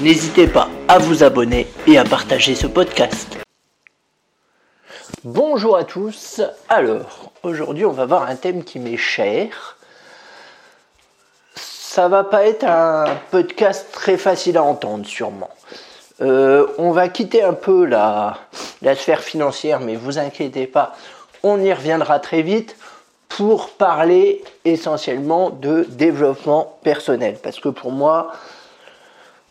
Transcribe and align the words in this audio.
N'hésitez 0.00 0.48
pas 0.48 0.68
à 0.88 0.98
vous 0.98 1.22
abonner 1.22 1.68
et 1.86 1.98
à 1.98 2.04
partager 2.04 2.56
ce 2.56 2.66
podcast. 2.66 3.38
Bonjour 5.22 5.76
à 5.76 5.84
tous. 5.84 6.42
Alors, 6.68 7.30
aujourd'hui, 7.44 7.84
on 7.84 7.92
va 7.92 8.04
voir 8.04 8.24
un 8.24 8.34
thème 8.34 8.64
qui 8.64 8.80
m'est 8.80 8.96
cher. 8.96 9.76
Ça 11.54 12.08
va 12.08 12.24
pas 12.24 12.44
être 12.44 12.64
un 12.64 13.04
podcast 13.30 13.86
très 13.92 14.16
facile 14.16 14.56
à 14.56 14.64
entendre, 14.64 15.06
sûrement. 15.06 15.50
Euh, 16.20 16.66
on 16.78 16.90
va 16.90 17.08
quitter 17.08 17.44
un 17.44 17.54
peu 17.54 17.84
la, 17.84 18.38
la 18.82 18.96
sphère 18.96 19.20
financière, 19.20 19.78
mais 19.78 19.94
vous 19.94 20.18
inquiétez 20.18 20.66
pas, 20.66 20.96
on 21.44 21.60
y 21.60 21.72
reviendra 21.72 22.18
très 22.18 22.42
vite 22.42 22.76
pour 23.28 23.70
parler 23.70 24.42
essentiellement 24.64 25.50
de 25.50 25.86
développement 25.88 26.78
personnel. 26.82 27.38
Parce 27.40 27.60
que 27.60 27.68
pour 27.68 27.92
moi, 27.92 28.32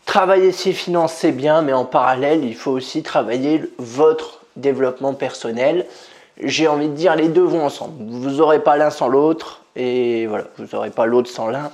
Travailler 0.06 0.52
ses 0.52 0.72
finances, 0.72 1.14
c'est 1.14 1.32
bien, 1.32 1.62
mais 1.62 1.72
en 1.72 1.84
parallèle, 1.84 2.44
il 2.44 2.54
faut 2.54 2.70
aussi 2.70 3.02
travailler 3.02 3.64
votre 3.78 4.40
développement 4.56 5.14
personnel. 5.14 5.86
J'ai 6.40 6.68
envie 6.68 6.88
de 6.88 6.94
dire, 6.94 7.16
les 7.16 7.28
deux 7.28 7.42
vont 7.42 7.64
ensemble. 7.64 7.94
Vous 8.12 8.30
n'aurez 8.30 8.62
pas 8.62 8.76
l'un 8.76 8.90
sans 8.90 9.08
l'autre, 9.08 9.62
et 9.76 10.26
voilà, 10.26 10.44
vous 10.58 10.66
n'aurez 10.72 10.90
pas 10.90 11.06
l'autre 11.06 11.30
sans 11.30 11.48
l'un. 11.48 11.70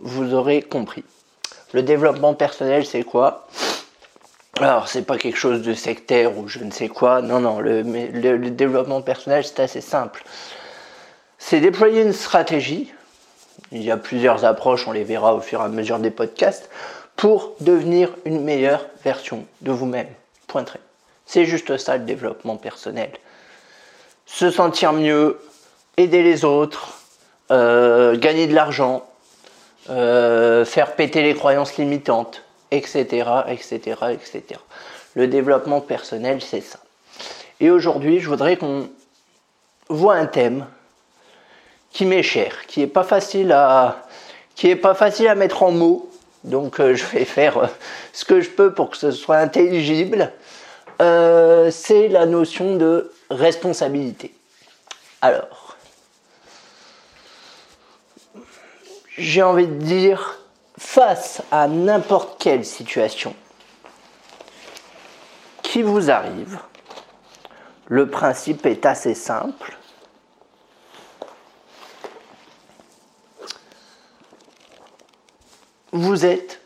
Vous 0.00 0.32
aurez 0.32 0.62
compris. 0.62 1.04
Le 1.72 1.82
développement 1.82 2.34
personnel, 2.34 2.86
c'est 2.86 3.02
quoi? 3.02 3.48
Alors, 4.60 4.88
c'est 4.88 5.02
pas 5.02 5.16
quelque 5.16 5.38
chose 5.38 5.62
de 5.62 5.74
sectaire 5.74 6.36
ou 6.38 6.46
je 6.46 6.60
ne 6.60 6.70
sais 6.70 6.88
quoi. 6.88 7.22
Non, 7.22 7.40
non, 7.40 7.58
le, 7.58 7.82
le 7.82 8.50
développement 8.50 9.00
personnel, 9.00 9.44
c'est 9.44 9.60
assez 9.60 9.80
simple. 9.80 10.24
C'est 11.38 11.60
déployer 11.60 12.02
une 12.02 12.12
stratégie. 12.12 12.92
Il 13.70 13.82
y 13.82 13.90
a 13.90 13.96
plusieurs 13.96 14.44
approches, 14.44 14.86
on 14.86 14.92
les 14.92 15.04
verra 15.04 15.34
au 15.34 15.40
fur 15.40 15.60
et 15.60 15.64
à 15.64 15.68
mesure 15.68 15.98
des 15.98 16.10
podcasts 16.10 16.68
pour 17.16 17.54
devenir 17.60 18.10
une 18.24 18.42
meilleure 18.42 18.86
version 19.04 19.46
de 19.60 19.72
vous-même. 19.72 20.08
Point 20.46 20.64
C'est 21.26 21.44
juste 21.44 21.76
ça 21.76 21.96
le 21.96 22.04
développement 22.04 22.56
personnel. 22.56 23.10
Se 24.26 24.50
sentir 24.50 24.92
mieux, 24.92 25.40
aider 25.96 26.22
les 26.22 26.44
autres, 26.44 27.00
euh, 27.50 28.16
gagner 28.16 28.46
de 28.46 28.54
l'argent, 28.54 29.04
euh, 29.90 30.64
faire 30.64 30.94
péter 30.94 31.22
les 31.22 31.34
croyances 31.34 31.76
limitantes, 31.76 32.42
etc., 32.70 33.28
etc., 33.48 33.96
etc. 34.12 34.60
Le 35.14 35.26
développement 35.26 35.80
personnel, 35.80 36.40
c'est 36.40 36.60
ça. 36.60 36.78
Et 37.60 37.70
aujourd'hui, 37.70 38.20
je 38.20 38.28
voudrais 38.28 38.56
qu'on 38.56 38.88
voit 39.88 40.14
un 40.14 40.26
thème 40.26 40.66
qui 41.90 42.06
m'est 42.06 42.22
cher, 42.22 42.66
qui 42.66 42.82
est 42.82 42.86
pas 42.86 43.04
facile 43.04 43.52
à, 43.52 44.06
qui 44.54 44.68
est 44.68 44.76
pas 44.76 44.94
facile 44.94 45.28
à 45.28 45.34
mettre 45.34 45.62
en 45.62 45.70
mots, 45.70 46.10
donc 46.44 46.80
euh, 46.80 46.94
je 46.96 47.04
vais 47.06 47.24
faire 47.24 47.58
euh, 47.58 47.66
ce 48.12 48.24
que 48.24 48.40
je 48.40 48.50
peux 48.50 48.72
pour 48.72 48.90
que 48.90 48.96
ce 48.96 49.10
soit 49.10 49.38
intelligible. 49.38 50.32
Euh, 51.00 51.70
c'est 51.70 52.08
la 52.08 52.26
notion 52.26 52.76
de 52.76 53.12
responsabilité. 53.30 54.34
Alors, 55.20 55.76
j'ai 59.16 59.42
envie 59.42 59.66
de 59.66 59.74
dire, 59.74 60.38
face 60.78 61.42
à 61.50 61.68
n'importe 61.68 62.40
quelle 62.40 62.64
situation 62.64 63.34
qui 65.62 65.82
vous 65.82 66.10
arrive, 66.10 66.58
le 67.86 68.08
principe 68.08 68.66
est 68.66 68.86
assez 68.86 69.14
simple. 69.14 69.76
Vous 75.92 76.24
êtes 76.24 76.60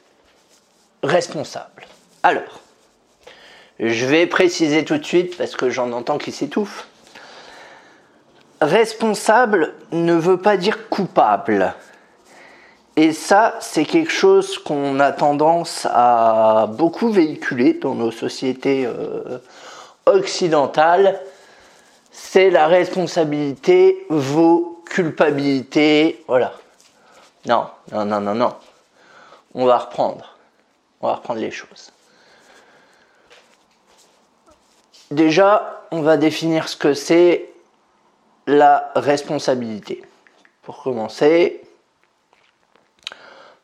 responsable. 1.02 1.86
Alors, 2.22 2.60
je 3.78 4.06
vais 4.06 4.26
préciser 4.26 4.84
tout 4.84 4.96
de 4.96 5.04
suite 5.04 5.36
parce 5.36 5.56
que 5.56 5.68
j'en 5.68 5.92
entends 5.92 6.18
qui 6.18 6.32
s'étouffent. 6.32 6.86
Responsable 8.60 9.74
ne 9.92 10.14
veut 10.14 10.38
pas 10.38 10.56
dire 10.56 10.88
coupable. 10.88 11.74
Et 12.96 13.12
ça, 13.12 13.56
c'est 13.60 13.84
quelque 13.84 14.10
chose 14.10 14.56
qu'on 14.56 15.00
a 15.00 15.12
tendance 15.12 15.86
à 15.90 16.66
beaucoup 16.72 17.10
véhiculer 17.10 17.74
dans 17.74 17.94
nos 17.94 18.10
sociétés 18.10 18.86
euh, 18.86 19.38
occidentales. 20.06 21.20
C'est 22.10 22.48
la 22.48 22.66
responsabilité, 22.68 24.06
vos 24.08 24.82
culpabilités, 24.86 26.24
voilà. 26.26 26.54
Non, 27.44 27.66
non, 27.92 28.06
non, 28.06 28.20
non, 28.22 28.34
non 28.34 28.54
on 29.56 29.64
va 29.64 29.78
reprendre. 29.78 30.36
On 31.00 31.08
va 31.08 31.14
reprendre 31.14 31.40
les 31.40 31.50
choses. 31.50 31.90
Déjà, 35.10 35.82
on 35.90 36.02
va 36.02 36.16
définir 36.16 36.68
ce 36.68 36.76
que 36.76 36.94
c'est 36.94 37.50
la 38.46 38.92
responsabilité. 38.94 40.02
Pour 40.62 40.82
commencer, 40.82 41.62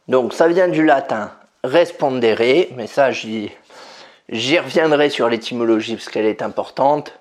donc 0.09 0.33
ça 0.35 0.49
vient 0.49 0.69
du 0.69 0.85
latin 0.85 1.33
respondere, 1.65 2.69
mais 2.75 2.87
ça 2.87 3.11
j'y 3.11 3.51
reviendrai 4.29 5.11
sur 5.11 5.29
l'étymologie 5.29 5.97
parce 5.97 6.09
qu'elle 6.09 6.27
est 6.27 6.43
importante. 6.43 7.13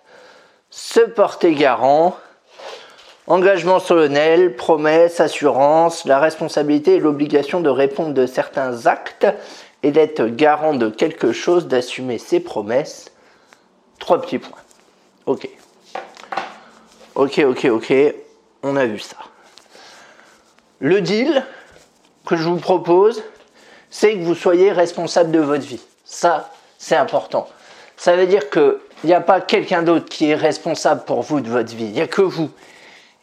Se 0.70 1.02
porter 1.02 1.54
garant, 1.54 2.16
Engagement 3.28 3.80
solennel, 3.80 4.56
promesse, 4.56 5.20
assurance, 5.20 6.06
la 6.06 6.20
responsabilité 6.20 6.96
et 6.96 7.00
l'obligation 7.00 7.62
de 7.62 7.70
répondre 7.70 8.14
de 8.14 8.26
certains 8.26 8.88
actes 8.88 9.28
et 9.84 9.92
d'être 9.92 10.26
garant 10.26 10.74
de 10.74 10.90
quelque 10.90 11.32
chose, 11.32 11.68
d'assumer 11.68 12.18
ses 12.18 12.40
promesses. 12.40 13.12
Trois 14.00 14.22
petits 14.22 14.40
points. 14.40 14.58
Ok. 15.26 15.48
Ok, 17.16 17.42
ok, 17.46 17.66
ok. 17.66 17.94
On 18.64 18.76
a 18.76 18.86
vu 18.86 19.00
ça. 19.00 19.18
Le 20.80 21.02
deal 21.02 21.46
que 22.26 22.36
je 22.36 22.44
vous 22.44 22.58
propose, 22.58 23.24
c'est 23.92 24.16
que 24.16 24.24
vous 24.24 24.36
soyez 24.36 24.72
responsable 24.72 25.32
de 25.32 25.40
votre 25.40 25.66
vie. 25.66 25.82
Ça, 26.06 26.52
c'est 26.78 26.96
important. 26.96 27.48
Ça 27.98 28.16
veut 28.16 28.26
dire 28.26 28.50
qu'il 28.50 28.78
n'y 29.04 29.14
a 29.14 29.22
pas 29.22 29.42
quelqu'un 29.42 29.84
d'autre 29.84 30.06
qui 30.06 30.32
est 30.32 30.36
responsable 30.36 31.04
pour 31.06 31.22
vous 31.22 31.40
de 31.40 31.50
votre 31.50 31.76
vie. 31.76 31.86
Il 31.86 31.92
n'y 31.92 32.02
a 32.02 32.08
que 32.08 32.24
vous. 32.24 32.50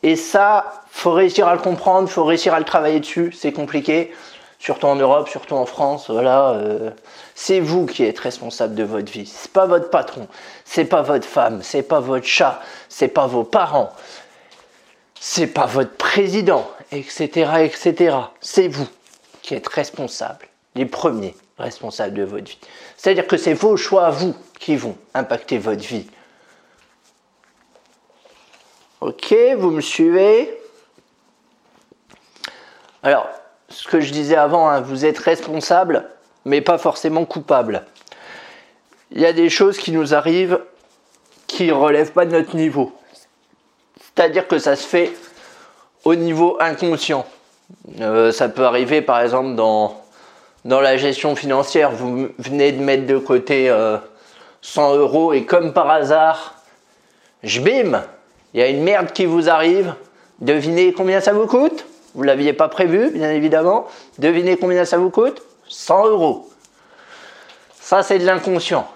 Et 0.03 0.17
ça, 0.17 0.83
faut 0.91 1.13
réussir 1.13 1.49
à 1.49 1.55
le 1.55 1.61
comprendre, 1.61 2.09
faut 2.09 2.25
réussir 2.25 2.55
à 2.55 2.59
le 2.59 2.65
travailler 2.65 3.01
dessus. 3.01 3.33
C'est 3.37 3.53
compliqué, 3.53 4.13
surtout 4.59 4.87
en 4.87 4.97
Europe, 4.97 5.29
surtout 5.29 5.55
en 5.55 5.67
France. 5.67 6.11
Voilà, 6.11 6.51
euh, 6.51 6.91
c'est 7.35 7.61
vous 7.61 7.87
qui 7.87 8.05
êtes 8.05 8.19
responsable 8.19 8.75
de 8.75 8.85
votre 8.85 9.11
vie. 9.11 9.27
C'est 9.27 9.53
pas 9.53 9.67
votre 9.67 9.91
patron, 9.91 10.29
c'est 10.65 10.85
pas 10.85 11.03
votre 11.03 11.27
femme, 11.27 11.61
c'est 11.63 11.83
pas 11.83 12.01
votre 12.01 12.27
chat, 12.27 12.61
c'est 12.89 13.09
pas 13.09 13.27
vos 13.27 13.45
parents, 13.45 13.93
c'est 15.19 15.49
pas 15.49 15.67
votre 15.67 15.97
président, 15.97 16.69
etc., 16.93 17.51
etc. 17.65 18.17
C'est 18.41 18.69
vous 18.69 18.89
qui 19.43 19.55
êtes 19.55 19.69
responsable, 19.69 20.47
les 20.75 20.87
premiers 20.87 21.35
responsables 21.59 22.15
de 22.15 22.23
votre 22.23 22.51
vie. 22.51 22.59
C'est-à-dire 22.97 23.27
que 23.27 23.37
c'est 23.37 23.55
vos 23.55 23.77
choix 23.77 24.07
à 24.07 24.11
vous 24.11 24.35
qui 24.61 24.77
vont 24.77 24.97
impacter 25.15 25.59
votre 25.59 25.83
vie. 25.83 26.07
Ok, 29.01 29.33
vous 29.57 29.71
me 29.71 29.81
suivez? 29.81 30.53
Alors, 33.05 33.29
ce 33.69 33.87
que 33.87 34.01
je 34.01 34.11
disais 34.11 34.35
avant, 34.35 34.69
hein, 34.69 34.81
vous 34.81 35.05
êtes 35.05 35.19
responsable, 35.19 36.05
mais 36.45 36.61
pas 36.63 36.79
forcément 36.79 37.25
coupable. 37.25 37.85
Il 39.13 39.21
y 39.21 39.27
a 39.27 39.33
des 39.33 39.51
choses 39.51 39.79
qui 39.79 39.93
nous 39.93 40.15
arrivent 40.15 40.61
qui 41.47 41.69
ne 41.69 41.73
relèvent 41.75 42.11
pas 42.11 42.25
de 42.25 42.33
notre 42.33 42.57
niveau. 42.57 42.93
C'est-à-dire 44.01 44.49
que 44.49 44.59
ça 44.59 44.75
se 44.75 44.85
fait 44.85 45.13
au 46.03 46.17
niveau 46.17 46.57
inconscient. 46.59 47.25
Euh, 48.01 48.33
ça 48.33 48.49
peut 48.49 48.65
arriver 48.65 49.01
par 49.01 49.21
exemple 49.21 49.55
dans, 49.55 50.03
dans 50.65 50.81
la 50.81 50.97
gestion 50.97 51.37
financière. 51.37 51.93
Vous 51.93 52.31
venez 52.39 52.73
de 52.73 52.83
mettre 52.83 53.07
de 53.07 53.19
côté 53.19 53.69
100 54.63 54.93
euh, 54.93 54.99
euros 54.99 55.33
et 55.33 55.47
comme 55.47 55.73
par 55.73 55.89
hasard, 55.89 56.55
je 57.45 57.61
bim, 57.61 58.03
il 58.55 58.61
y 58.61 58.63
a 58.63 58.69
une 58.69 58.83
merde 58.83 59.13
qui 59.13 59.27
vous 59.27 59.51
arrive. 59.51 59.95
Devinez 60.41 60.93
combien 60.93 61.21
ça 61.21 61.33
vous 61.33 61.47
coûte 61.47 61.87
Vous 62.15 62.23
ne 62.23 62.27
l'aviez 62.27 62.53
pas 62.53 62.69
prévu, 62.69 63.11
bien 63.11 63.31
évidemment. 63.31 63.87
Devinez 64.19 64.57
combien 64.57 64.85
ça 64.85 64.99
vous 64.99 65.11
coûte 65.11 65.43
100 65.69 66.07
euros. 66.07 66.49
Ça, 67.81 68.03
c'est 68.03 68.19
de 68.19 68.25
l'inconscient. 68.25 68.89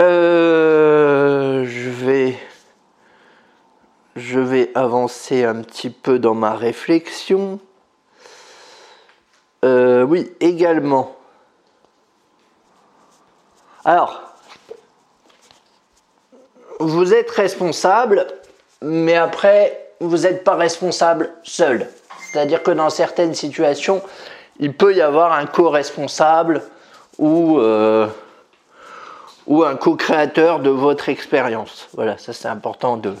Euh, 0.00 1.64
je 1.64 1.90
vais, 1.90 2.38
je 4.16 4.38
vais 4.38 4.70
avancer 4.74 5.44
un 5.44 5.62
petit 5.62 5.90
peu 5.90 6.18
dans 6.18 6.34
ma 6.34 6.54
réflexion. 6.54 7.58
Euh, 9.64 10.02
oui, 10.02 10.30
également. 10.40 11.16
Alors, 13.84 14.28
vous 16.78 17.14
êtes 17.14 17.30
responsable, 17.30 18.26
mais 18.82 19.16
après, 19.16 19.88
vous 20.00 20.18
n'êtes 20.18 20.44
pas 20.44 20.54
responsable 20.54 21.30
seul. 21.42 21.88
C'est-à-dire 22.30 22.62
que 22.62 22.70
dans 22.70 22.90
certaines 22.90 23.34
situations, 23.34 24.02
il 24.60 24.74
peut 24.74 24.94
y 24.94 25.00
avoir 25.00 25.32
un 25.32 25.46
co-responsable 25.46 26.62
ou, 27.18 27.58
euh, 27.58 28.06
ou 29.46 29.64
un 29.64 29.76
co-créateur 29.76 30.60
de 30.60 30.70
votre 30.70 31.08
expérience. 31.08 31.88
Voilà, 31.94 32.18
ça 32.18 32.32
c'est 32.32 32.48
important 32.48 32.96
de, 32.96 33.14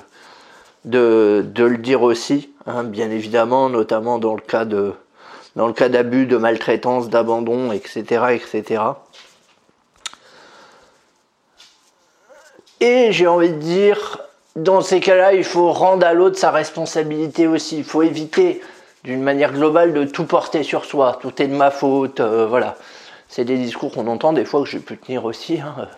de, 0.84 1.64
le 1.64 1.78
dire 1.78 2.02
aussi, 2.02 2.50
hein, 2.66 2.84
bien 2.84 3.10
évidemment, 3.10 3.68
notamment 3.68 4.18
dans 4.18 4.34
le 4.34 4.40
cas 4.40 4.64
de 4.64 4.94
dans 5.56 5.66
le 5.66 5.72
cas 5.72 5.88
d'abus, 5.88 6.26
de 6.26 6.36
maltraitance, 6.36 7.08
d'abandon, 7.08 7.72
etc., 7.72 8.04
etc. 8.30 8.80
Et 12.80 13.12
j'ai 13.12 13.26
envie 13.26 13.50
de 13.50 13.58
dire, 13.58 14.18
dans 14.56 14.80
ces 14.80 15.00
cas-là, 15.00 15.32
il 15.32 15.44
faut 15.44 15.72
rendre 15.72 16.06
à 16.06 16.12
l'autre 16.12 16.38
sa 16.38 16.50
responsabilité 16.50 17.46
aussi. 17.46 17.78
Il 17.78 17.84
faut 17.84 18.02
éviter, 18.02 18.60
d'une 19.04 19.22
manière 19.22 19.52
globale, 19.52 19.92
de 19.92 20.04
tout 20.04 20.24
porter 20.24 20.62
sur 20.62 20.84
soi. 20.84 21.18
Tout 21.20 21.42
est 21.42 21.48
de 21.48 21.54
ma 21.54 21.70
faute, 21.70 22.20
euh, 22.20 22.46
voilà. 22.46 22.76
C'est 23.28 23.44
des 23.44 23.56
discours 23.56 23.92
qu'on 23.92 24.06
entend 24.06 24.32
des 24.32 24.44
fois 24.44 24.62
que 24.62 24.68
j'ai 24.68 24.78
pu 24.78 24.96
tenir 24.96 25.24
aussi. 25.24 25.60
Hein. 25.60 25.88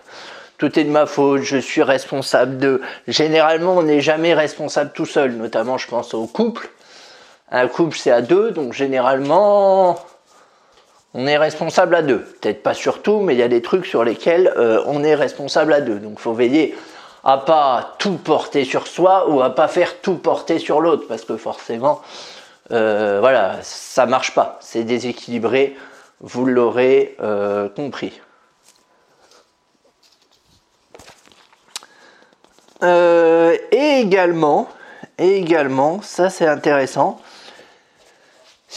Tout 0.57 0.77
est 0.77 0.83
de 0.83 0.91
ma 0.91 1.05
faute, 1.05 1.41
je 1.41 1.57
suis 1.57 1.81
responsable 1.81 2.57
de. 2.57 2.81
Généralement, 3.07 3.77
on 3.77 3.83
n'est 3.83 4.01
jamais 4.01 4.33
responsable 4.33 4.91
tout 4.93 5.05
seul, 5.05 5.33
notamment 5.33 5.77
je 5.77 5.87
pense 5.87 6.13
au 6.13 6.27
couple. 6.27 6.69
Un 7.51 7.67
couple, 7.67 7.97
c'est 7.97 8.11
à 8.11 8.21
deux, 8.21 8.51
donc 8.51 8.73
généralement, 8.73 9.99
on 11.13 11.27
est 11.27 11.37
responsable 11.37 11.95
à 11.95 12.01
deux. 12.01 12.19
Peut-être 12.19 12.63
pas 12.63 12.73
sur 12.73 13.01
tout, 13.01 13.19
mais 13.19 13.35
il 13.35 13.39
y 13.39 13.43
a 13.43 13.47
des 13.47 13.61
trucs 13.61 13.85
sur 13.85 14.03
lesquels 14.03 14.53
euh, 14.57 14.81
on 14.85 15.03
est 15.03 15.15
responsable 15.15 15.73
à 15.73 15.81
deux. 15.81 15.99
Donc 15.99 16.19
faut 16.19 16.33
veiller 16.33 16.75
à 17.23 17.37
pas 17.37 17.95
tout 17.99 18.17
porter 18.17 18.65
sur 18.65 18.87
soi 18.87 19.29
ou 19.29 19.41
à 19.41 19.53
pas 19.53 19.67
faire 19.67 19.99
tout 20.01 20.15
porter 20.15 20.57
sur 20.57 20.81
l'autre, 20.81 21.05
parce 21.07 21.23
que 21.23 21.37
forcément, 21.37 22.01
euh, 22.71 23.19
voilà, 23.19 23.59
ça 23.61 24.05
marche 24.05 24.33
pas. 24.33 24.57
C'est 24.61 24.83
déséquilibré. 24.83 25.75
Vous 26.21 26.45
l'aurez 26.45 27.15
euh, 27.21 27.69
compris. 27.69 28.19
et 32.83 33.99
également, 33.99 34.67
et 35.19 35.37
également, 35.37 36.01
ça 36.01 36.31
c'est 36.31 36.47
intéressant, 36.47 37.21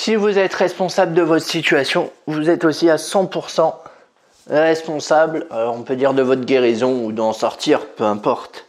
si 0.05 0.17
vous 0.17 0.39
êtes 0.39 0.53
responsable 0.53 1.15
de 1.15 1.23
votre 1.23 1.47
situation, 1.47 2.13
vous 2.27 2.51
êtes 2.51 2.67
aussi 2.67 2.91
à 2.91 2.97
100% 2.97 3.73
responsable, 4.51 5.47
alors 5.51 5.75
on 5.75 5.81
peut 5.81 5.97
dire 5.97 6.13
de 6.13 6.21
votre 6.21 6.45
guérison 6.45 7.07
ou 7.07 7.11
d'en 7.11 7.33
sortir, 7.33 7.87
peu 7.87 8.05
importe. 8.05 8.67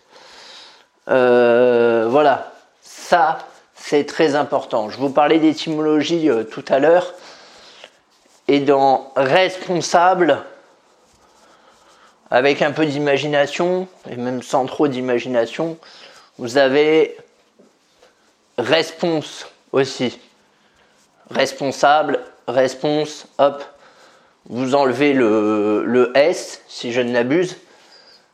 Euh, 1.10 2.08
voilà, 2.10 2.54
ça 2.82 3.40
c'est 3.76 4.06
très 4.06 4.36
important. 4.36 4.90
Je 4.90 4.98
vous 4.98 5.10
parlais 5.10 5.40
d'étymologie 5.40 6.30
euh, 6.30 6.46
tout 6.46 6.64
à 6.70 6.80
l'heure. 6.80 7.14
Et 8.48 8.62
dans 8.62 9.12
responsable, 9.18 10.42
avec 12.32 12.62
un 12.62 12.72
peu 12.72 12.86
d'imagination, 12.86 13.90
et 14.10 14.16
même 14.16 14.42
sans 14.42 14.68
trop 14.68 14.88
d'imagination, 14.88 15.78
vous 16.38 16.58
avez 16.58 17.18
réponse 18.58 19.48
aussi 19.74 20.18
responsable, 21.30 22.20
réponse, 22.48 23.28
hop, 23.38 23.64
vous 24.48 24.76
enlevez 24.76 25.14
le, 25.14 26.12
S, 26.16 26.62
si 26.68 26.92
je 26.92 27.02
ne 27.02 27.14
l'abuse, 27.14 27.58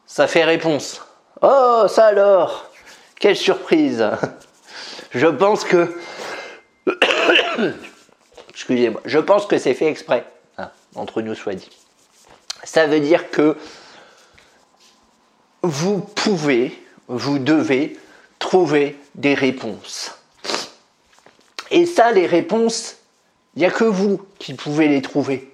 ça 0.06 0.28
fait 0.28 0.44
réponse. 0.44 1.02
Oh, 1.42 1.86
ça 1.88 2.08
alors 2.08 2.70
Quelle 3.20 3.38
surprise 3.38 4.06
Je 5.12 5.28
pense 5.28 5.64
que... 5.64 5.98
Excusez-moi, 8.50 9.02
je 9.06 9.20
pense 9.20 9.46
que 9.46 9.58
c'est 9.58 9.74
fait 9.74 9.88
exprès, 9.88 10.26
hein, 10.58 10.70
entre 10.96 11.22
nous 11.22 11.36
soit 11.36 11.56
dit. 11.56 11.70
Ça 12.64 12.86
veut 12.86 13.00
dire 13.00 13.32
que 13.32 13.58
vous 15.64 16.00
pouvez, 16.00 16.78
vous 17.08 17.40
devez 17.40 17.98
trouver 18.40 18.98
des 19.16 19.34
réponses. 19.34 20.21
Et 21.72 21.86
ça, 21.86 22.12
les 22.12 22.28
réponses, 22.28 22.98
il 23.56 23.60
n'y 23.60 23.66
a 23.66 23.72
que 23.72 23.86
vous 23.86 24.22
qui 24.40 24.54
pouvez 24.54 24.88
les 24.88 25.02
trouver. 25.02 25.50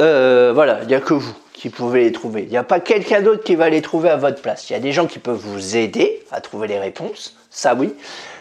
Euh, 0.00 0.52
voilà, 0.54 0.80
il 0.82 0.88
n'y 0.88 0.94
a 0.94 1.00
que 1.00 1.14
vous 1.14 1.34
qui 1.52 1.70
pouvez 1.70 2.04
les 2.04 2.12
trouver. 2.12 2.42
Il 2.44 2.48
n'y 2.48 2.56
a 2.56 2.62
pas 2.62 2.78
quelqu'un 2.78 3.20
d'autre 3.20 3.42
qui 3.42 3.56
va 3.56 3.68
les 3.68 3.82
trouver 3.82 4.08
à 4.10 4.16
votre 4.16 4.40
place. 4.40 4.70
Il 4.70 4.74
y 4.74 4.76
a 4.76 4.80
des 4.80 4.92
gens 4.92 5.08
qui 5.08 5.18
peuvent 5.18 5.36
vous 5.36 5.76
aider 5.76 6.24
à 6.30 6.40
trouver 6.40 6.68
les 6.68 6.78
réponses, 6.78 7.36
ça 7.50 7.74
oui. 7.74 7.92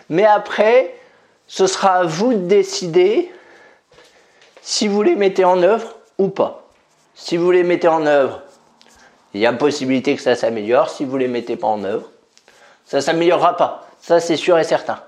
Mais 0.10 0.24
après, 0.24 0.94
ce 1.48 1.66
sera 1.66 1.96
à 1.96 2.04
vous 2.04 2.34
de 2.34 2.46
décider 2.46 3.32
si 4.62 4.88
vous 4.88 5.02
les 5.02 5.16
mettez 5.16 5.46
en 5.46 5.64
œuvre 5.64 5.96
ou 6.20 6.28
pas. 6.28 6.70
Si 7.16 7.38
vous 7.38 7.50
les 7.50 7.64
mettez 7.64 7.88
en 7.88 8.06
œuvre, 8.06 8.44
il 9.34 9.42
y 9.42 9.48
a 9.48 9.54
possibilité 9.54 10.16
que 10.16 10.22
ça 10.22 10.36
s'améliore. 10.36 10.92
Si 10.92 11.06
vous 11.06 11.18
ne 11.18 11.24
les 11.24 11.28
mettez 11.28 11.56
pas 11.56 11.68
en 11.68 11.84
œuvre, 11.84 12.12
ça 12.86 12.98
ne 12.98 13.02
s'améliorera 13.02 13.58
pas. 13.58 13.88
Ça, 14.00 14.20
c'est 14.20 14.36
sûr 14.36 14.60
et 14.60 14.64
certain. 14.64 15.02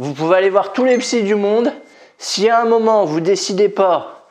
Vous 0.00 0.14
pouvez 0.14 0.38
aller 0.38 0.48
voir 0.48 0.72
tous 0.72 0.86
les 0.86 0.96
psys 0.96 1.24
du 1.24 1.34
monde. 1.34 1.70
Si 2.16 2.48
à 2.48 2.62
un 2.62 2.64
moment 2.64 3.04
vous 3.04 3.20
décidez 3.20 3.68
pas 3.68 4.26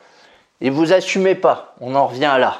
et 0.60 0.68
vous 0.68 0.92
assumez 0.92 1.36
pas, 1.36 1.76
on 1.80 1.94
en 1.94 2.08
revient 2.08 2.36
là. 2.40 2.58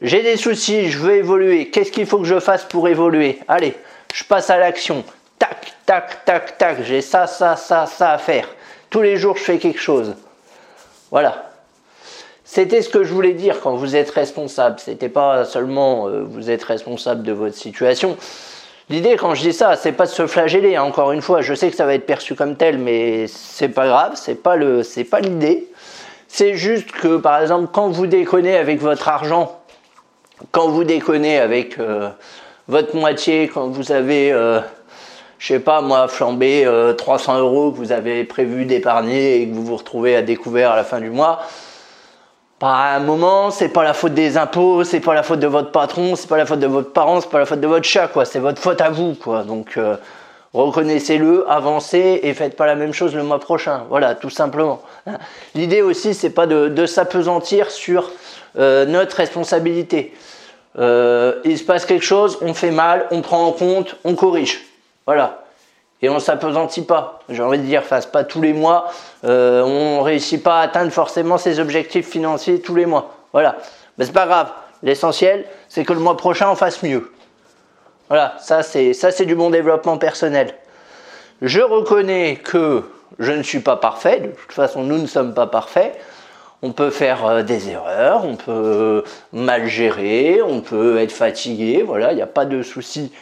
J'ai 0.00 0.22
des 0.22 0.38
soucis, 0.38 0.90
je 0.90 0.98
veux 0.98 1.16
évoluer. 1.16 1.68
Qu'est-ce 1.68 1.92
qu'il 1.92 2.06
faut 2.06 2.16
que 2.16 2.24
je 2.24 2.40
fasse 2.40 2.64
pour 2.64 2.88
évoluer? 2.88 3.38
Allez, 3.48 3.76
je 4.14 4.24
passe 4.24 4.48
à 4.48 4.56
l'action. 4.56 5.04
Tac, 5.38 5.74
tac, 5.84 6.24
tac, 6.24 6.56
tac. 6.56 6.82
J'ai 6.84 7.02
ça, 7.02 7.26
ça, 7.26 7.54
ça, 7.54 7.84
ça 7.84 8.12
à 8.12 8.18
faire. 8.18 8.48
Tous 8.88 9.02
les 9.02 9.18
jours, 9.18 9.36
je 9.36 9.42
fais 9.42 9.58
quelque 9.58 9.80
chose. 9.80 10.14
Voilà. 11.10 11.50
C'était 12.44 12.80
ce 12.80 12.88
que 12.88 13.04
je 13.04 13.12
voulais 13.12 13.34
dire 13.34 13.60
quand 13.60 13.74
vous 13.74 13.94
êtes 13.94 14.10
responsable. 14.10 14.80
C'était 14.80 15.10
pas 15.10 15.44
seulement 15.44 16.08
euh, 16.08 16.22
vous 16.22 16.48
êtes 16.48 16.64
responsable 16.64 17.22
de 17.24 17.32
votre 17.32 17.56
situation. 17.56 18.16
L'idée, 18.90 19.16
quand 19.16 19.34
je 19.34 19.40
dis 19.40 19.52
ça, 19.54 19.76
c'est 19.76 19.92
pas 19.92 20.04
de 20.04 20.10
se 20.10 20.26
flageller. 20.26 20.76
Hein. 20.76 20.82
Encore 20.82 21.12
une 21.12 21.22
fois, 21.22 21.40
je 21.40 21.54
sais 21.54 21.70
que 21.70 21.76
ça 21.76 21.86
va 21.86 21.94
être 21.94 22.04
perçu 22.04 22.34
comme 22.34 22.54
tel, 22.54 22.78
mais 22.78 23.26
c'est 23.28 23.70
pas 23.70 23.86
grave, 23.86 24.12
c'est 24.14 24.42
pas 24.42 24.56
le, 24.56 24.82
c'est 24.82 25.04
pas 25.04 25.20
l'idée. 25.20 25.68
C'est 26.28 26.54
juste 26.54 26.92
que, 26.92 27.16
par 27.16 27.40
exemple, 27.40 27.68
quand 27.72 27.88
vous 27.88 28.06
déconnez 28.06 28.56
avec 28.56 28.80
votre 28.80 29.08
argent, 29.08 29.58
quand 30.50 30.68
vous 30.68 30.84
déconnez 30.84 31.38
avec 31.38 31.78
euh, 31.78 32.10
votre 32.68 32.94
moitié, 32.94 33.48
quand 33.48 33.68
vous 33.68 33.90
avez, 33.90 34.32
euh, 34.32 34.60
je 35.38 35.46
sais 35.46 35.60
pas 35.60 35.80
moi, 35.80 36.06
flambé 36.06 36.68
300 36.98 37.36
euh, 37.36 37.40
euros 37.40 37.72
que 37.72 37.78
vous 37.78 37.92
avez 37.92 38.24
prévu 38.24 38.66
d'épargner 38.66 39.40
et 39.40 39.48
que 39.48 39.54
vous 39.54 39.64
vous 39.64 39.76
retrouvez 39.76 40.14
à 40.14 40.22
découvert 40.22 40.72
à 40.72 40.76
la 40.76 40.84
fin 40.84 41.00
du 41.00 41.10
mois, 41.10 41.40
à 42.66 42.96
un 42.96 43.00
moment, 43.00 43.50
c'est 43.50 43.68
pas 43.68 43.84
la 43.84 43.94
faute 43.94 44.14
des 44.14 44.36
impôts, 44.36 44.84
c'est 44.84 45.00
pas 45.00 45.14
la 45.14 45.22
faute 45.22 45.40
de 45.40 45.46
votre 45.46 45.70
patron, 45.70 46.16
c'est 46.16 46.28
pas 46.28 46.36
la 46.36 46.46
faute 46.46 46.60
de 46.60 46.66
votre 46.66 46.92
parent, 46.92 47.20
c'est 47.20 47.30
pas 47.30 47.38
la 47.38 47.46
faute 47.46 47.60
de 47.60 47.66
votre 47.66 47.84
chat, 47.84 48.08
quoi. 48.08 48.24
C'est 48.24 48.38
votre 48.38 48.60
faute 48.60 48.80
à 48.80 48.90
vous, 48.90 49.14
quoi. 49.14 49.42
Donc, 49.42 49.76
euh, 49.76 49.96
reconnaissez-le, 50.52 51.50
avancez 51.50 52.20
et 52.22 52.34
faites 52.34 52.56
pas 52.56 52.66
la 52.66 52.74
même 52.74 52.92
chose 52.92 53.14
le 53.14 53.22
mois 53.22 53.40
prochain. 53.40 53.84
Voilà, 53.88 54.14
tout 54.14 54.30
simplement. 54.30 54.82
L'idée 55.54 55.82
aussi, 55.82 56.14
c'est 56.14 56.30
pas 56.30 56.46
de, 56.46 56.86
s'apesantir 56.86 57.70
sur 57.70 58.10
euh, 58.58 58.86
notre 58.86 59.16
responsabilité. 59.16 60.14
Euh, 60.78 61.40
il 61.44 61.58
se 61.58 61.64
passe 61.64 61.84
quelque 61.86 62.04
chose, 62.04 62.38
on 62.40 62.54
fait 62.54 62.70
mal, 62.70 63.06
on 63.10 63.20
prend 63.20 63.46
en 63.46 63.52
compte, 63.52 63.96
on 64.04 64.14
corrige. 64.14 64.62
Voilà 65.06 65.43
et 66.02 66.08
on 66.08 66.18
s'apesantit 66.18 66.82
pas. 66.82 67.20
J'ai 67.28 67.42
envie 67.42 67.58
de 67.58 67.64
dire, 67.64 67.82
face 67.82 68.06
pas 68.06 68.24
tous 68.24 68.42
les 68.42 68.52
mois, 68.52 68.90
euh, 69.24 69.62
on 69.62 70.02
réussit 70.02 70.42
pas 70.42 70.60
à 70.60 70.62
atteindre 70.62 70.90
forcément 70.92 71.38
ses 71.38 71.60
objectifs 71.60 72.08
financiers 72.08 72.60
tous 72.60 72.74
les 72.74 72.86
mois. 72.86 73.14
Voilà, 73.32 73.56
mais 73.96 74.04
c'est 74.04 74.12
pas 74.12 74.26
grave. 74.26 74.50
L'essentiel, 74.82 75.46
c'est 75.68 75.84
que 75.84 75.92
le 75.92 76.00
mois 76.00 76.16
prochain 76.16 76.50
on 76.50 76.56
fasse 76.56 76.82
mieux. 76.82 77.10
Voilà, 78.08 78.36
ça 78.38 78.62
c'est 78.62 79.24
du 79.24 79.34
bon 79.34 79.50
développement 79.50 79.96
personnel. 79.96 80.54
Je 81.40 81.60
reconnais 81.60 82.36
que 82.36 82.82
je 83.18 83.32
ne 83.32 83.42
suis 83.42 83.60
pas 83.60 83.76
parfait. 83.76 84.20
De 84.20 84.28
toute 84.28 84.52
façon, 84.52 84.82
nous 84.82 84.98
ne 84.98 85.06
sommes 85.06 85.34
pas 85.34 85.46
parfaits. 85.46 85.98
On 86.62 86.72
peut 86.72 86.90
faire 86.90 87.26
euh, 87.26 87.42
des 87.42 87.70
erreurs, 87.70 88.24
on 88.24 88.36
peut 88.36 89.04
mal 89.32 89.66
gérer, 89.66 90.40
on 90.42 90.60
peut 90.60 90.98
être 90.98 91.12
fatigué. 91.12 91.82
Voilà, 91.82 92.12
il 92.12 92.16
n'y 92.16 92.22
a 92.22 92.26
pas 92.26 92.44
de 92.44 92.62
souci 92.62 93.12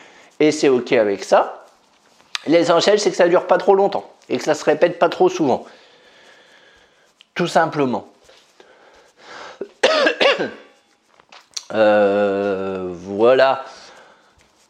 et 0.40 0.50
c'est 0.50 0.68
ok 0.68 0.92
avec 0.92 1.24
ça. 1.24 1.61
L'essentiel, 2.46 2.98
c'est 2.98 3.10
que 3.10 3.16
ça 3.16 3.28
dure 3.28 3.46
pas 3.46 3.58
trop 3.58 3.74
longtemps 3.74 4.10
et 4.28 4.38
que 4.38 4.44
ça 4.44 4.54
se 4.54 4.64
répète 4.64 4.98
pas 4.98 5.08
trop 5.08 5.28
souvent. 5.28 5.64
Tout 7.34 7.48
simplement. 7.48 8.08
Euh, 11.74 12.90
voilà 12.92 13.64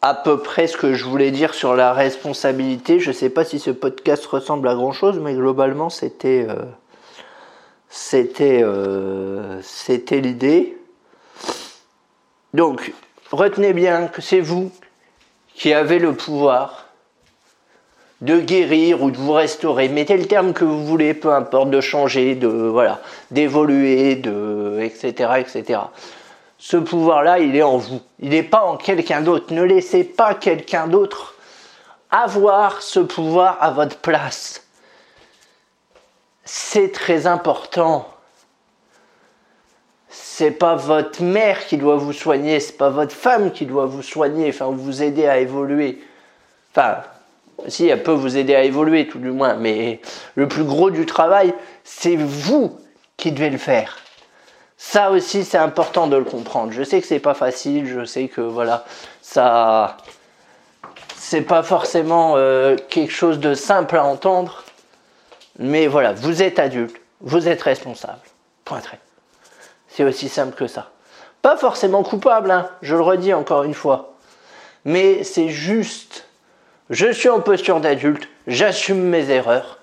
à 0.03 0.15
peu 0.15 0.39
près 0.39 0.67
ce 0.67 0.77
que 0.77 0.95
je 0.95 1.05
voulais 1.05 1.31
dire 1.31 1.55
sur 1.55 1.77
la 1.77 1.93
responsabilité. 1.93 2.99
Je 2.99 3.11
ne 3.11 3.15
sais 3.15 3.31
pas 3.31 3.45
si 3.45 3.61
ce 3.61 3.71
podcast 3.71 4.27
ressemble 4.27 4.67
à 4.67 4.75
grand 4.75 4.93
chose, 4.93 5.21
mais 5.21 5.33
globalement, 5.33 5.89
euh, 6.25 6.65
euh, 8.41 9.61
c'était 9.63 10.21
l'idée. 10.21 10.77
Donc, 12.53 12.93
retenez 13.31 13.73
bien 13.73 14.09
que 14.09 14.21
c'est 14.21 14.41
vous 14.41 14.73
qui 15.55 15.73
avez 15.73 16.01
le 16.01 16.15
pouvoir 16.15 16.82
de 18.23 18.39
guérir 18.39 19.03
ou 19.03 19.11
de 19.11 19.19
vous 19.19 19.33
restaurer. 19.33 19.89
Mettez 19.89 20.17
le 20.17 20.27
terme 20.27 20.53
que 20.55 20.65
vous 20.65 20.87
voulez, 20.87 21.13
peu 21.13 21.33
importe, 21.33 21.71
de 21.71 21.81
changer, 21.81 22.35
de 22.35 22.49
voilà, 22.49 23.01
d'évoluer, 23.31 24.15
de 24.15 24.79
etc. 24.81 25.33
etc. 25.39 25.81
Ce 26.57 26.77
pouvoir-là, 26.77 27.41
il 27.41 27.57
est 27.57 27.63
en 27.63 27.79
vous. 27.79 28.01
Il 28.21 28.31
n'est 28.31 28.45
pas 28.45 28.63
en 28.63 28.77
quelqu'un 28.77 29.21
d'autre. 29.21 29.53
Ne 29.53 29.65
laissez 29.65 30.05
pas 30.05 30.35
quelqu'un 30.35 30.87
d'autre 30.87 31.35
avoir 32.13 32.83
ce 32.83 33.01
pouvoir 33.01 33.57
à 33.61 33.73
votre 33.73 33.97
place. 33.97 34.65
C'est 36.45 36.93
très 36.93 37.27
important. 37.27 38.07
C'est 40.09 40.53
pas 40.53 40.77
votre 40.77 41.23
mère 41.23 41.67
qui 41.67 41.79
doit 41.79 41.97
vous 41.97 42.13
soigner, 42.13 42.61
c'est 42.61 42.77
pas 42.77 42.91
votre 42.91 43.15
femme 43.15 43.51
qui 43.51 43.65
doit 43.65 43.87
vous 43.87 44.03
soigner, 44.03 44.51
enfin 44.51 44.67
vous 44.67 45.03
aider 45.03 45.27
à 45.27 45.39
évoluer. 45.39 46.03
Enfin, 46.71 46.99
si 47.69 47.89
elle 47.89 48.03
peut 48.03 48.13
vous 48.13 48.37
aider 48.37 48.55
à 48.55 48.65
évoluer 48.65 49.07
tout 49.07 49.19
du 49.19 49.31
moins, 49.31 49.55
mais 49.55 50.01
le 50.35 50.49
plus 50.49 50.65
gros 50.65 50.91
du 50.91 51.07
travail, 51.07 51.55
c'est 51.85 52.17
vous 52.17 52.79
qui 53.17 53.33
devez 53.33 53.51
le 53.51 53.59
faire. 53.59 53.99
Ça 54.77 55.13
aussi, 55.13 55.45
c'est 55.45 55.59
important 55.59 56.09
de 56.09 56.17
le 56.17 56.25
comprendre. 56.25 56.73
Je 56.73 56.83
sais 56.83 57.01
que 57.01 57.07
c'est 57.07 57.21
pas 57.21 57.35
facile, 57.35 57.87
je 57.87 58.05
sais 58.05 58.27
que 58.27 58.41
voilà, 58.41 58.85
ça, 59.21 59.97
c'est 61.17 61.43
pas 61.43 61.63
forcément 61.63 62.35
euh, 62.37 62.77
quelque 62.89 63.13
chose 63.13 63.39
de 63.39 63.55
simple 63.55 63.97
à 63.97 64.05
entendre, 64.05 64.65
mais 65.59 65.87
voilà, 65.87 66.13
vous 66.13 66.43
êtes 66.43 66.59
adulte, 66.59 66.97
vous 67.21 67.49
êtes 67.49 67.63
responsable. 67.63 68.21
Point 68.65 68.81
très. 68.81 68.99
C'est 69.89 70.05
aussi 70.05 70.29
simple 70.29 70.57
que 70.57 70.67
ça. 70.67 70.91
Pas 71.43 71.57
forcément 71.57 72.03
coupable, 72.03 72.51
hein, 72.51 72.69
je 72.83 72.97
le 72.97 73.03
redis 73.03 73.35
encore 73.35 73.63
une 73.63 73.75
fois, 73.75 74.15
mais 74.85 75.23
c'est 75.23 75.49
juste. 75.49 76.27
Je 76.93 77.11
suis 77.11 77.31
en 77.31 77.41
posture 77.41 77.81
d'adulte, 77.81 78.29
j'assume 78.47 79.01
mes 79.01 79.31
erreurs, 79.31 79.79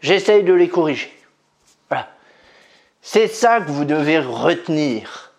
j'essaye 0.00 0.42
de 0.42 0.52
les 0.52 0.68
corriger. 0.68 1.12
C'est 3.00 3.28
ça 3.28 3.60
que 3.60 3.70
vous 3.70 3.84
devez 3.84 4.18
retenir. 4.18 5.32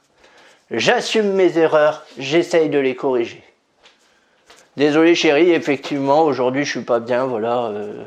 J'assume 0.71 1.33
mes 1.33 1.57
erreurs, 1.57 2.05
j'essaye 2.17 2.69
de 2.69 2.79
les 2.79 2.95
corriger. 2.95 3.43
Désolé 4.77 5.13
chérie, 5.13 5.51
effectivement, 5.51 6.23
aujourd'hui 6.23 6.63
je 6.63 6.71
suis 6.71 6.81
pas 6.85 7.01
bien, 7.01 7.25
voilà. 7.25 7.65
Euh, 7.65 8.03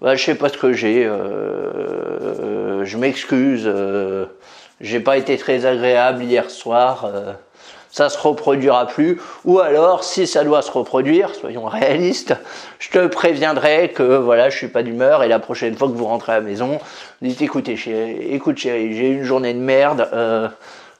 bah, 0.00 0.16
je 0.16 0.24
sais 0.24 0.34
pas 0.34 0.48
ce 0.48 0.56
que 0.56 0.72
j'ai. 0.72 1.04
Euh, 1.04 2.86
je 2.86 2.96
m'excuse. 2.96 3.64
Euh, 3.66 4.26
j'ai 4.80 5.00
pas 5.00 5.18
été 5.18 5.36
très 5.36 5.66
agréable 5.66 6.24
hier 6.24 6.50
soir. 6.50 7.10
Ça 7.90 8.08
se 8.08 8.18
reproduira 8.18 8.86
plus. 8.86 9.20
Ou 9.44 9.58
alors, 9.58 10.04
si 10.04 10.26
ça 10.26 10.44
doit 10.44 10.62
se 10.62 10.70
reproduire, 10.70 11.34
soyons 11.34 11.64
réalistes, 11.66 12.34
je 12.78 12.90
te 12.90 13.06
préviendrai 13.06 13.90
que 13.90 14.16
voilà, 14.16 14.50
je 14.50 14.56
suis 14.56 14.68
pas 14.68 14.82
d'humeur 14.82 15.22
et 15.22 15.28
la 15.28 15.38
prochaine 15.38 15.76
fois 15.76 15.88
que 15.88 15.94
vous 15.94 16.06
rentrez 16.06 16.32
à 16.32 16.36
la 16.36 16.40
maison, 16.40 16.78
dites 17.20 17.42
écoutez, 17.42 17.76
chérie, 17.76 18.16
écoute 18.30 18.58
chérie, 18.58 18.94
j'ai 18.96 19.08
une 19.08 19.24
journée 19.24 19.54
de 19.54 19.58
merde. 19.58 20.08
Euh, 20.12 20.48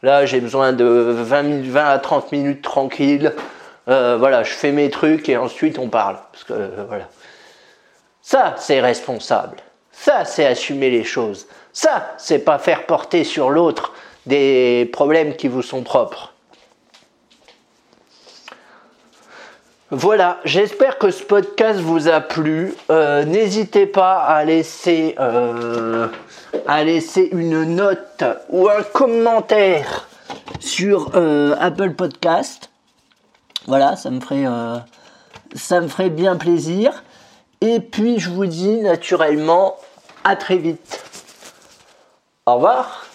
là, 0.02 0.26
j'ai 0.26 0.40
besoin 0.40 0.72
de 0.72 0.84
20, 0.84 1.62
20 1.62 1.84
à 1.84 1.98
30 1.98 2.32
minutes 2.32 2.62
tranquille. 2.62 3.32
Euh, 3.88 4.16
voilà, 4.18 4.42
je 4.42 4.52
fais 4.52 4.72
mes 4.72 4.90
trucs 4.90 5.28
et 5.28 5.36
ensuite 5.36 5.78
on 5.78 5.88
parle. 5.88 6.16
Parce 6.32 6.44
que 6.44 6.52
euh, 6.52 6.84
voilà. 6.88 7.08
Ça, 8.22 8.54
c'est 8.58 8.80
responsable. 8.80 9.56
Ça, 9.92 10.24
c'est 10.24 10.46
assumer 10.46 10.90
les 10.90 11.04
choses. 11.04 11.46
Ça, 11.72 12.14
c'est 12.16 12.40
pas 12.40 12.58
faire 12.58 12.86
porter 12.86 13.24
sur 13.24 13.50
l'autre 13.50 13.92
des 14.26 14.88
problèmes 14.92 15.34
qui 15.36 15.48
vous 15.48 15.62
sont 15.62 15.82
propres. 15.82 16.29
Voilà, 19.92 20.38
j'espère 20.44 20.98
que 20.98 21.10
ce 21.10 21.24
podcast 21.24 21.80
vous 21.80 22.06
a 22.06 22.20
plu. 22.20 22.74
Euh, 22.90 23.24
n'hésitez 23.24 23.86
pas 23.86 24.20
à 24.20 24.44
laisser, 24.44 25.16
euh, 25.18 26.06
à 26.68 26.84
laisser 26.84 27.28
une 27.32 27.64
note 27.64 28.22
ou 28.50 28.68
un 28.68 28.84
commentaire 28.84 30.08
sur 30.60 31.10
euh, 31.16 31.56
Apple 31.58 31.94
Podcast. 31.94 32.70
Voilà, 33.66 33.96
ça 33.96 34.10
me 34.10 34.20
ferait, 34.20 34.44
ça 35.56 35.80
me 35.80 35.88
ferait 35.88 36.10
bien 36.10 36.36
plaisir. 36.36 37.02
Et 37.60 37.80
puis 37.80 38.20
je 38.20 38.30
vous 38.30 38.46
dis 38.46 38.76
naturellement 38.76 39.74
à 40.22 40.36
très 40.36 40.56
vite. 40.56 41.04
Au 42.46 42.54
revoir. 42.54 43.09